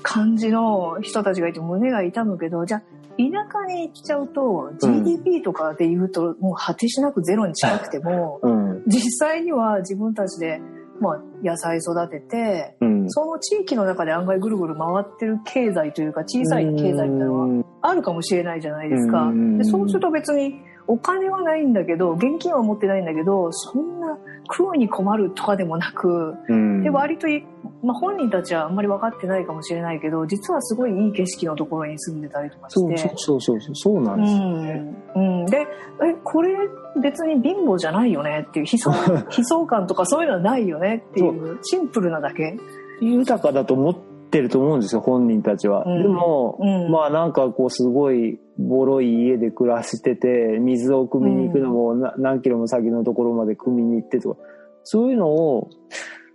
[0.04, 2.82] 感じの人たちがいて胸が痛むけどじゃあ
[3.18, 8.65] 田舎に行っちゃうと GDP とかで言うともう果てしなくゼロに近くても、うん。
[8.88, 10.60] 実際には自分たちで、
[11.02, 12.96] まあ、野菜育ててうん。
[13.10, 19.24] その地域の中で案外ぐるぐる回ってる経済というか小さい経済みたいなのはうんあるかもしれないじゃないですか。
[19.24, 24.18] うんでそうすると別にお金はないんだけど現金は持ってないんだけどそんな
[24.52, 26.84] 食うに困るとかでもなくうん。
[26.84, 27.46] で割とい、
[27.86, 33.14] まあ、本人たちはあんまり分かってないかもしれないけど実はすごいいい景色のところに住んでたりとかそうして。
[33.16, 34.96] そうそうそう、そうなんですよね。
[35.16, 35.66] うんうん、でえ
[36.24, 36.56] これ
[37.02, 38.92] 別に貧乏じゃないよねっていう悲壮
[39.38, 42.58] 悲壮感とかそういうのはないよねっていうシンプルなだけ？
[43.02, 43.96] 豊かだと思っ
[44.32, 45.84] てると思うんですよ、本人たちは。
[45.86, 54.42] うんでも、うんまあなんかこうすごいボロい家で暮らしてて、水を汲みに行くのもな何キロも先のところまで汲みに行ってとか、
[54.84, 55.70] そういうのを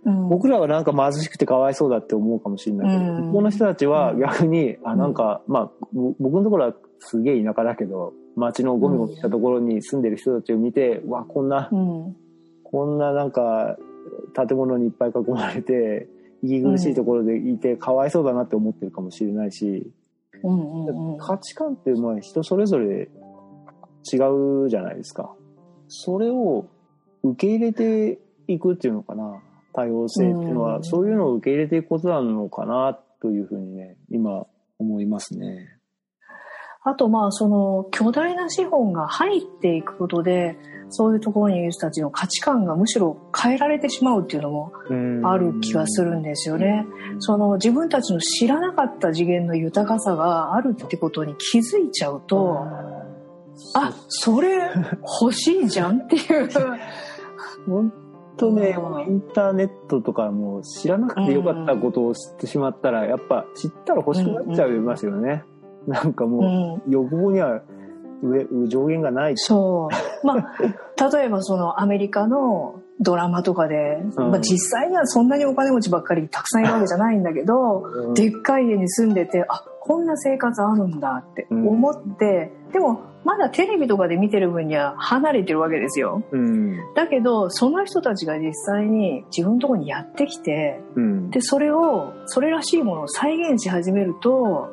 [0.05, 0.29] うん。
[0.29, 3.25] 僕らはなんか貧しくてかわいそうだって思うかもしれないけど、うん。
[3.27, 4.99] 向こうの人たちは逆に、あ、ん。
[4.99, 12.15] なんか、まあ、ぼ僕のところはすげえ田舎だけど、街のゴミゴミしたところに住んでる人たちを見て、うわ、こんな、うん。
[12.63, 13.77] こんななんか、
[14.35, 16.07] 建物にいっぱい囲まれて、
[16.43, 19.91] 息苦しいところでいて、かわいそうだなって思ってるかもしれないし、
[20.43, 21.17] うんうんうん。
[21.17, 23.09] 価値観ってまあ人それぞれ
[24.11, 24.17] 違
[24.65, 25.35] うじゃないですか。
[25.87, 26.65] それを
[27.23, 29.39] 受け入れていくっていうのかな。
[29.73, 34.45] 多様性っていうのは、うんそういうのを受け入れていくことなのかなというふうにね、今
[34.79, 35.77] 思いますね。
[36.83, 40.57] あとまあその巨大な資本が入っていくことで
[40.89, 44.73] そういうところにいる人たちの価値観がむしろ変えられてしまうっていうのも
[45.23, 46.85] ある気がするんですよね。
[47.19, 52.65] その自分たちの知らなかった次元の豊かさがあるってことに気づいちゃうと、
[53.75, 54.57] あ、それ
[55.21, 56.49] 欲しいじゃんっていう。
[58.49, 65.43] 本当ね、インターネットとかもう知らなくてよかったことを知ってしまったら、やっぱ知ったら欲しくなっちゃいますよね。
[65.87, 67.61] なんかうもう、ん、欲望には
[68.23, 69.33] 上上限がない。
[69.35, 69.89] そ
[70.23, 70.25] う。
[70.25, 70.55] まあ、
[71.17, 86.23] 例えばそのアメリカのドラマとかで、うんまあ実際にはそんなにお金持ちばっかりたくさんいるわけじゃないんだけど、うんでっかい家に住んでて、あ、こんな生活あるんだって思って、でもまだテレビとかで見てる分には離れてるわけですよ。
[86.31, 86.77] うん。
[86.95, 91.29] だけど、その人たちが実際に自分のところにやってきて、うん。
[91.29, 94.69] で、それを、それらしいものを再現し始めると、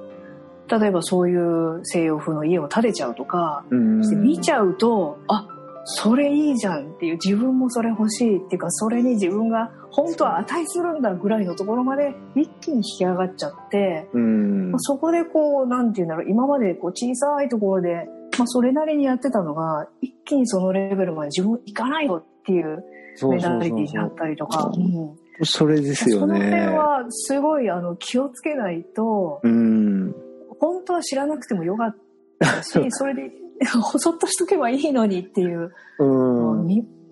[0.68, 5.46] 例えばそういう西洋風の家を建てちゃうとか、うんして見ちゃうと、あ、
[5.90, 18.06] それいいじゃんっていう、自分もそれ欲しいっていうか、それに自分が本当は値するんだぐらいのところまで一気に引き上がっちゃって、うんまあ、そこでこう、なんていうんだろう、今までこう小さいところで、
[18.38, 22.84] まあそれなりにやってたのが、一気にそのレベルまで自分行かないよっていう
[23.26, 24.14] メダリティになっ。
[24.14, 26.66] たりとか、うんそれですよその点ね。
[26.68, 30.12] はすごいあの気をつけないと、うん。
[30.58, 31.96] 本当は知らなくてもよかっ
[32.40, 33.30] たし、 それで
[33.98, 36.04] そっとしとけばいいのにっていう、う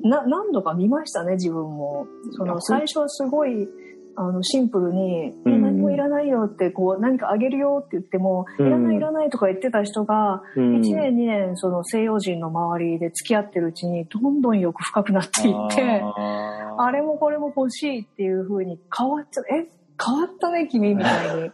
[0.02, 2.06] な何度か見ましたね、自分も。
[2.32, 3.68] その最初はすごい
[4.16, 5.54] あのシンプルに、うん。
[5.54, 8.66] え何もいらないよって、こう何かあげるよって言っても、うん。
[8.66, 10.80] いらないいらないとか言ってた人が、うん。
[10.80, 16.02] 1年2年その西洋人の周りで付き合ってるうちにどんどん欲深くなっていって、
[16.78, 19.68] あれもこれも欲しいっていう風に変わっちゃえ
[20.02, 21.50] 変わったね君みたいに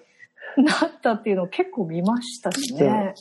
[0.63, 3.15] なったっていうのを結構見ましたしね。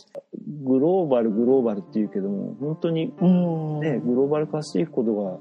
[0.63, 3.79] グローバルグローバルっていうけども本当にうん。
[3.79, 5.37] ねグローバル化していくことが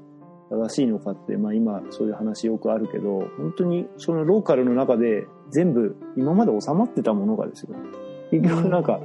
[0.51, 7.75] 正しいのかって、まあ、今そういう話よくあるけど本当にそのローカルの中で全部今まで収まってたものがですよ
[8.31, 8.99] 結局なんか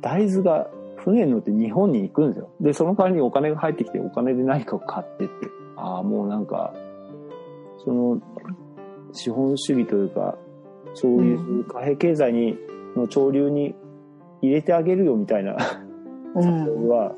[0.00, 5.34] 大豆が船に乗って日本に行くんですよでその代わりにお金が入ってきてお金で何かを買ってって
[5.76, 6.72] ああもうなんか
[7.84, 8.20] その
[9.12, 10.38] 資本主義というか
[10.94, 12.56] そういう貨幣経済に
[12.96, 13.74] の潮流に
[14.42, 15.56] 入れてあげるよみたいな
[16.34, 16.88] うん。
[16.88, 17.14] は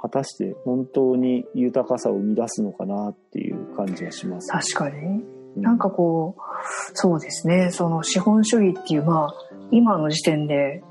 [0.00, 4.74] 果たして本当に豊かさを生み出すのかなっていう感じはします。
[4.74, 5.24] 確かに。
[5.56, 5.62] うん。
[5.62, 6.40] なんかこう、
[6.94, 9.34] そうですね、その資本主義っていう、まあ、
[9.72, 10.82] 今の時点で、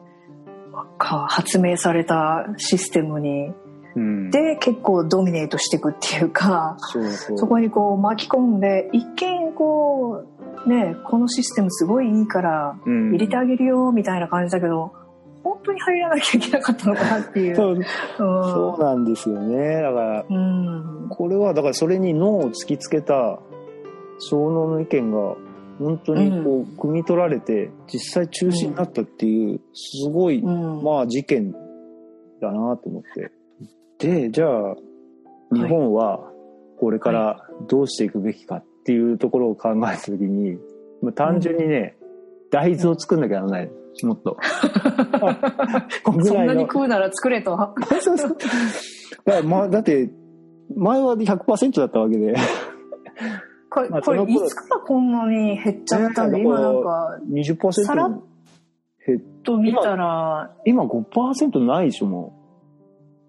[0.99, 3.51] 発明されたシステムに、
[3.95, 6.77] うん、で結構ドミネートしていくっていうか、
[7.36, 14.91] そこにこう巻き込んで、一見こう、ね、このシステムすごいいいからうん入れてあげるよみたいな感じだけど、
[15.43, 17.56] 本当に入らなきゃいけなかったのかなっていう。
[17.56, 17.84] そううん
[18.20, 19.82] そうなんですよね。
[19.82, 21.08] だから、うん。
[21.10, 23.39] これは、だからそれに脳を突きつけた
[24.20, 25.36] 小脳の意見が、
[25.80, 30.84] 本当にこう、汲み取られて、実際中止になったっていう、すごい、うん。
[30.84, 31.52] まあ事件
[32.41, 33.32] だなと思って。
[34.00, 34.76] で、じゃあ、
[35.54, 36.30] 日本は
[36.80, 40.58] これからどうしていくべきかっていうところを考えたときに、
[41.02, 41.97] まあ、単純にね、
[42.52, 43.71] 大豆を作んなきゃならない。
[44.04, 44.38] もっと。
[46.04, 46.54] 国そんな。
[46.54, 47.58] に食うなら作れと。
[48.00, 48.38] そうそう。
[49.26, 50.10] だまあ、だって、
[50.76, 52.36] 前は100%だったわけで、
[53.69, 58.21] これ、まあこれいつからこんなに減っちゃったんで、ね今なんか、20%さらっ
[59.06, 62.34] 減っと見たら、今5%ないでしょ、も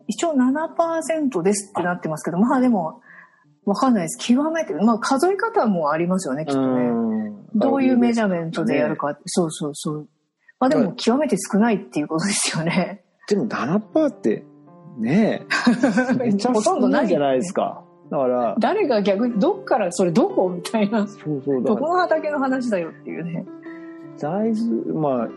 [0.09, 3.01] 一応7%ですってなってますけど、まあでも、
[3.69, 4.19] わかんないです。
[4.19, 6.47] 極めて、まあ数え方もありますよね、う。
[6.47, 6.89] きっとね。
[6.89, 9.19] んどういうメジャーメントでやるか。
[9.27, 10.09] そうそうそう。
[10.59, 13.05] まあでもはい極めて少ないっていうことですよね。
[13.29, 14.47] でも7%って、
[14.97, 15.47] ね
[16.11, 17.85] え、 めっちゃほとんどないいじゃないですか。
[18.11, 21.07] だから、誰が逆に、どっから、それどこみたいな。
[21.07, 23.45] そうそう、だどこの畑の話だよっていうね。
[24.19, 25.29] 大豆、まあ、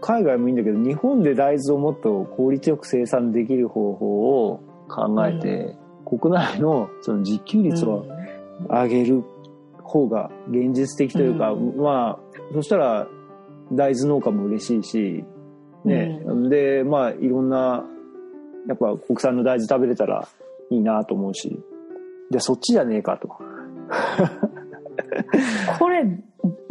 [0.00, 5.76] 海外もいいんだけど、日本で大豆をもっと効率よく生産できる方法を考えて、
[6.08, 8.06] 国内のその自給率を
[8.68, 9.22] 上げる
[9.82, 13.06] 方が現実的というか、うんまあ、そしたら
[13.72, 15.24] 大豆農家も嬉しいし、
[15.84, 17.84] ね、で、まあ、いろんな、
[18.66, 20.26] やっぱ国産の大豆食べれたら
[20.70, 21.60] いいなと思うし、
[22.30, 23.28] で、そっちじゃねえかと。
[25.78, 26.04] これ、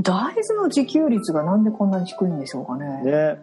[0.02, 3.04] 大豆の自給率がなんでこんなに低いんでしょうかね。
[3.04, 3.39] ね。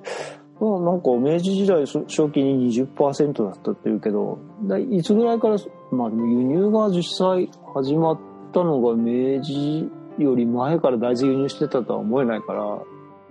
[0.64, 5.56] まあなんか明治時代初初期に20%だったっていうけど、だいつぐらいから、
[5.90, 8.20] まあでも輸入が実際始まっ
[8.52, 12.82] たのが明治より前から大豆輸入してたとは思えないから、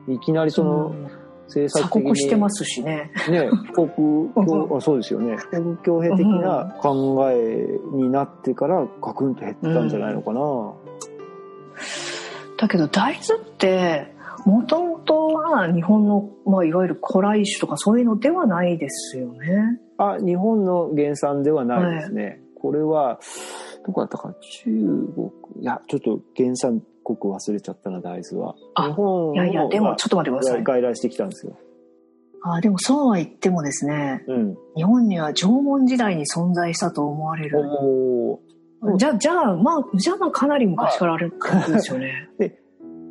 [0.08, 3.12] いきなりそのうん政策鎖的に、国してますしね。
[3.30, 5.38] ね、富国強、 あそうですよね。
[5.52, 10.74] 富強兵的な考えになってからガクンと減ったんじゃないのかな。
[12.58, 14.13] だけど大豆って、
[14.46, 19.80] もともとは日本の、まあ、いわゆる古来種とかそういうのではないですよね。
[19.98, 22.42] あ、日本の原産ではないですね。
[22.56, 23.20] これは、
[23.86, 24.36] どこだったかな？
[24.64, 24.72] 中
[25.16, 25.62] 国。
[25.62, 28.56] いや、ちょっと原産国忘れちゃったな、大豆は。
[28.76, 30.64] あ日本いやいや、でもちょっと待ってください。
[30.64, 31.58] 外来してきたんですよ。
[32.46, 34.58] あでもそうは言ってもですね、うん。
[34.76, 37.62] 日本には縄文時代に存在したと思われる。
[37.62, 42.30] おーじゃあ、じゃあ、まあ、じゃあまあかなり昔からあるってことですよね。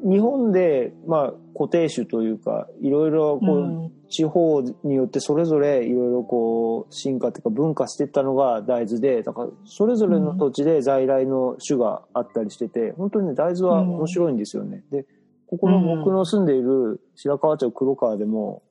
[0.03, 14.85] 日本で、まあ、固定種というか、いろいろこう、うん地方によってそれぞれいろいろこう進化っていうか文化していったのが大豆でだからそれぞれの土地で在来の種があったりしてて本当にね大豆は面白いんですよね。
[14.93, 15.07] で
[15.47, 18.63] ここの僕の住んでいる白川町黒川でも、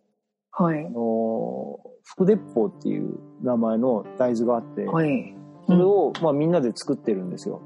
[0.52, 0.90] はいあ。
[0.90, 5.36] の福鉄砲っていう名前の大豆があって、はい。
[5.68, 7.62] それを、まあ、みんなで作ってるんですよ。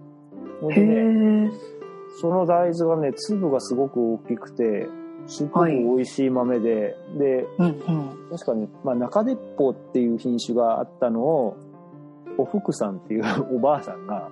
[0.60, 1.75] ほんへでねえ。
[2.22, 4.88] その大豆がね粒がすごく大きくて
[5.28, 8.30] すっごくはい美味しい豆で、でうんうん。
[8.32, 11.58] 確かね、まあ、中鉄砲っていう品種があったのを、
[12.38, 14.30] お福さんっていうおばあさんが、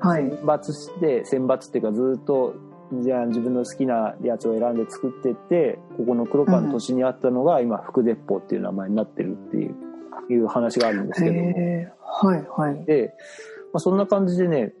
[0.00, 0.28] はい。
[0.28, 2.54] 選抜して、選抜っていうかずっと、
[3.00, 9.74] じゃあ自分の好きなやつを選んで作ってって、ここの黒川の土地にあったのが、今、福鉄砲っていう名前になってるっていう、
[10.30, 11.52] いう話があるんですへけども。
[11.56, 11.92] え。
[12.00, 12.84] はいはい。
[12.84, 13.14] で、
[13.72, 14.72] まあ、そんな感じでね、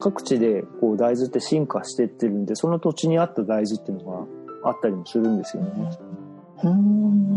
[0.00, 4.26] 各地でこう大豆って進化してってるんで、その土地にあった大豆っていうの
[4.62, 5.70] があったりもするんですよね。
[6.62, 6.66] 大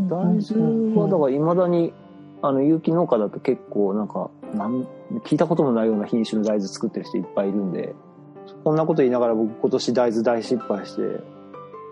[0.10, 1.94] 豆はだから未だに
[2.42, 4.88] あの有機農家だと結構なんかなん
[5.24, 7.94] 聞いたこともないような品種の大豆作ってる人いっぱいいるんで
[8.64, 11.02] こんなこと言いながら僕今年大豆大失敗して。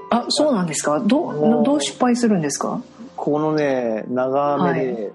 [0.10, 1.00] あ、そうなんですか？
[1.00, 2.82] どどう失敗するんですか？
[3.16, 5.14] このね長雨で、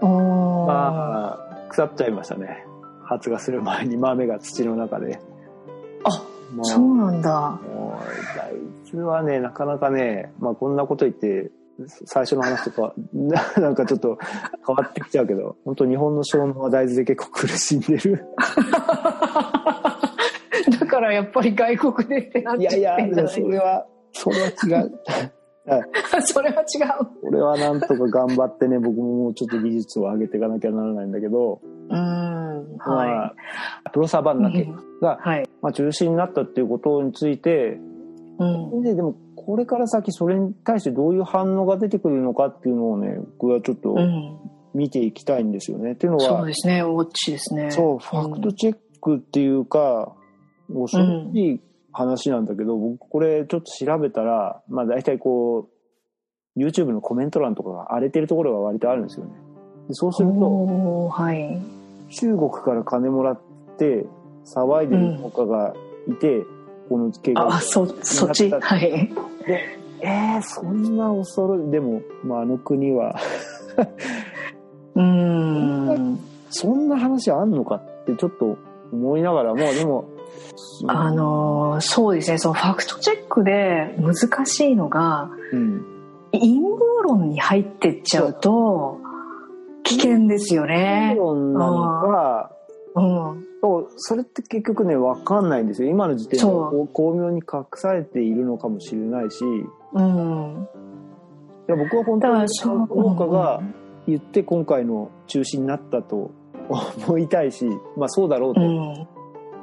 [0.00, 0.66] あー。
[0.66, 2.64] まあ腐っちゃいましたね
[3.06, 5.18] 発芽する前に 豆が土の中で。
[6.04, 6.22] あ、
[6.54, 7.58] もそうなんだ。
[7.68, 8.52] もう大
[8.92, 11.50] 豆はねなかなかね、まあ、こんなこと言って
[12.06, 14.18] 最初の話とかな なんかちょっと
[14.66, 18.24] 変わってきちゃうけど本当日本の小農は大豆で結構苦しんでる。
[20.80, 25.00] だからやっぱり外国でってなっいちゃってんじゃないやいやそれはそれは違う
[26.22, 27.20] それは違う。
[27.22, 32.76] これはなんとか頑張ってね僕ももうちょっと技術を上げていかなきゃならないんだけど、うーん。
[32.78, 33.34] まは
[33.84, 34.54] あ、プロサバンナい。
[34.54, 34.68] 家
[35.00, 35.48] が、はい。
[35.62, 37.78] まあ、中止になったっていうことについて
[38.38, 38.82] うん。
[38.82, 44.36] ででもこれから先それに対してどういう反応が出てくるのかっていうのをね僕はちょっとうん。
[44.74, 45.92] 見ていきたいんですよね。
[45.92, 46.80] っていうのはそうですね。
[46.80, 47.70] ウォッチですね。
[47.70, 50.12] そうファクトチェックっていうか、
[50.68, 51.60] 恐ろしい
[51.96, 55.68] 話なんだけど、僕これちょっと調べたら、まあ大体こ
[56.56, 59.32] YouTube のコメント欄とかが荒れてるところが割とあるんですよね。
[59.88, 61.60] でそうすると、はい。
[62.10, 63.40] 中国から金もらっ
[63.78, 64.06] て
[64.44, 65.74] 騒いでるとかが
[66.08, 66.44] いて、
[66.88, 68.50] この怪我あ、そ、そっち？
[68.50, 69.12] はい。
[70.00, 73.18] えー、そんな恐ろでも、まあ、あの国は
[74.94, 76.20] うーん。
[76.50, 78.56] そんな話あんのかってちょっと
[78.92, 80.08] 思いながらもでも
[80.86, 85.84] あのーそうですね、そのファクトチェックで難しいのが、うん、
[86.32, 89.00] 陰謀論に入ってっちゃうと、
[89.84, 91.14] 危険ですよね。
[91.16, 92.50] 論なのか
[92.94, 93.46] うん。
[93.60, 99.44] そうそれって結局ね分かんないんですよ今の時点で巧妙に隠されているのかもしれないしい
[99.94, 100.68] うん。
[101.66, 103.62] や僕は本当に農家が
[104.06, 106.30] 言って今回の中止になったと
[107.08, 107.66] 思いたいし、
[107.96, 109.08] まあ、そうだろうとうん。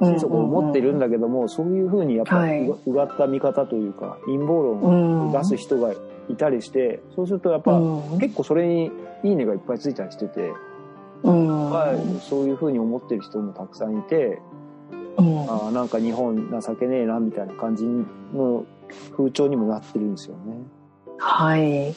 [0.00, 5.28] 思ってるんだけども、そういうふうにやっぱはいうがった見方というか陰謀論うん。
[5.30, 5.92] を出す人が
[6.28, 8.18] いたりして、そうするとやっぱ、うん。
[8.18, 8.90] 結構それに
[9.22, 10.52] いいねがいっぱいついたりしてて、
[11.22, 11.70] うん。
[11.70, 14.40] まあそういうふうに思ってる人もたくさんいて、
[15.18, 15.40] うん。
[15.42, 18.64] あーなんか日本情けねえなみたいな感じの
[19.16, 20.58] 風潮にもなってるんですよね。
[21.18, 21.90] はい。
[21.90, 21.94] い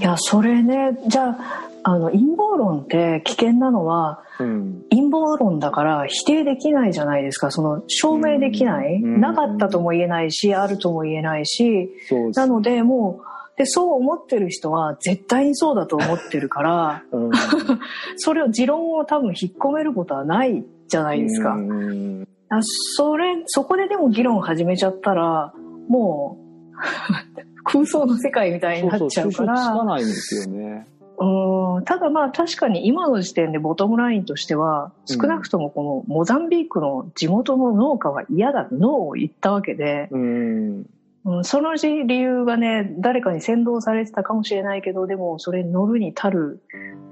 [0.00, 4.82] や、それね、じゃあ、あの、陰謀論って危険なのは、うん。
[4.90, 7.50] 陰謀論だから否定できないじゃないですか。
[7.50, 8.96] その、証明できない。
[9.02, 17.30] うんなかったとも言えないし、あるとも言えないし、そうですなので、もう、で、そう思ってる人は絶対にそうだと思ってるから、 うん、
[18.16, 21.54] それを持論を多分引っ込めることはないじゃないですか。
[21.54, 25.52] うんあそれ、そこででも議論を始めちゃったら、
[25.88, 26.36] も
[27.36, 30.86] う、空想の世界みたいになっちゃうか収集つからら、ないんですよね。
[31.18, 40.86] うん、ただまあ確かに今の時点でボトムラインとしては、うん少なくともこのモザンビークの地元の農家は嫌だ、ノーを言ったわけで、うん。
[41.24, 46.60] うん、その理由がね、誰かに先導されてたかもしれないけど、でもそれに乗るに足る、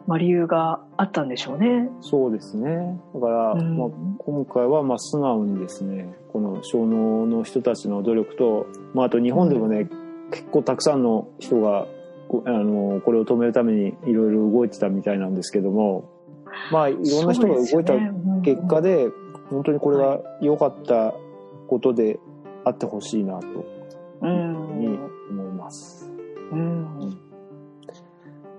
[0.07, 1.91] まあ、理由があったんでしょうね。
[2.01, 2.99] そうですね。
[3.15, 3.89] だから、うんまあ、
[4.19, 9.89] 今回はまあ素直にですね、この小農の人たちの努力と、まあ、あと日本でもね、
[10.31, 11.87] 結構たくさんの人が
[12.29, 16.11] こあのこれを止めるためにいろいろ動いてたみたいなんですけども、
[16.71, 17.95] まあいろんな人が動いた
[18.43, 19.11] 結果で、で、
[19.51, 21.15] 本当にこれが良かった
[21.67, 22.19] ことで
[22.65, 23.47] あってほしいなと
[24.23, 24.79] うん。
[24.79, 24.99] に
[25.31, 26.11] 思います。
[26.53, 27.19] うん。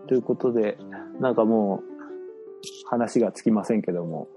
[0.08, 0.78] ということで、
[1.20, 4.28] なんかもう話がつきませんけども、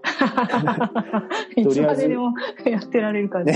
[1.57, 2.35] いつまででも
[2.66, 3.53] やってられる感じ。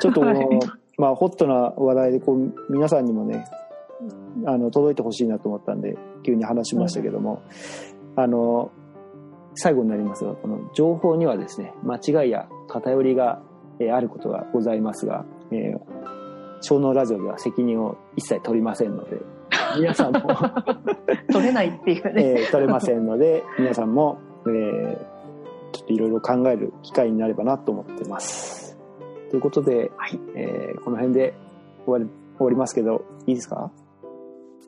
[0.00, 3.44] ちょっとこの、はいまあホットな話題でこう皆さんにもね、
[4.46, 7.42] あの届いてほしいなと思ったんで急に話しましたけども、
[8.16, 8.70] あの
[9.54, 13.42] 最後になりますがこの情報にはですね間違いや偏りが、
[13.78, 15.78] えーあることがございますが、えー、
[16.60, 19.18] 小脳ラジオでは責任を一切取りませんので
[19.78, 20.20] 皆さんも、
[21.32, 22.12] 取れないっていうね。
[22.16, 25.12] えー取れませんので皆さんも、えー
[25.72, 28.71] ちょっといろいろ考える機会になればなと思ってます。
[29.32, 31.34] ということで、はいえーこの辺で
[31.86, 32.04] 終わり
[32.36, 33.70] 終わりますけどいいですか？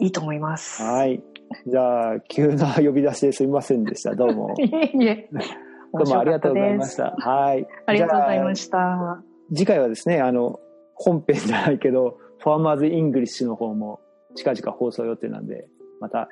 [0.00, 0.82] いいと思います。
[0.82, 1.22] はい。
[1.66, 4.14] じゃあ、急な呼び出しですみませんでした。
[4.16, 4.54] どうも。
[4.58, 5.28] いえいえ。
[5.92, 7.14] どうもありがとうございました。
[7.18, 7.66] はい。
[7.86, 8.78] ありがとうございましした。
[8.78, 9.22] た。
[9.54, 10.58] 次回はですね、あの、
[10.94, 14.00] 本編じゃないけど、ファーマーズ・イングリッシュの方も
[14.34, 15.68] 近々放送予定なんで、
[16.00, 16.28] またよ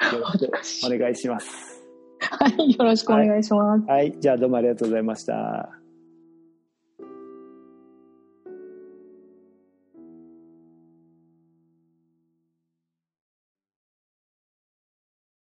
[0.50, 1.84] ろしくお願いします。
[2.20, 3.84] はい、よろしくお願いします。
[3.86, 4.12] はい。
[4.18, 5.70] じゃあ、どうもありがとうございました。